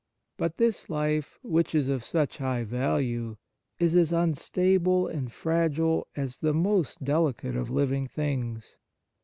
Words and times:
But 0.35 0.57
this 0.57 0.89
life, 0.89 1.37
which 1.43 1.75
is 1.75 1.87
of 1.87 2.03
such 2.03 2.37
high 2.39 2.63
value, 2.63 3.37
is 3.77 3.93
as 3.93 4.11
unstable 4.11 5.05
and 5.05 5.31
fragile 5.31 6.07
as 6.15 6.39
the 6.39 6.55
most 6.55 7.03
delicate 7.03 7.55
of 7.55 7.69
living 7.69 8.07
things. 8.07 8.77